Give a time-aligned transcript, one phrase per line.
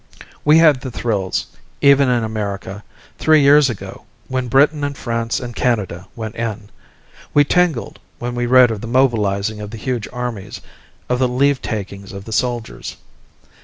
[0.43, 1.45] We had the thrills,
[1.79, 2.83] even in America,
[3.19, 6.71] three years ago, when Britain and France and Canada went in.
[7.35, 10.59] We tingled when we read of the mobilizing of the huge armies,
[11.07, 12.97] of the leave takings of the soldiers.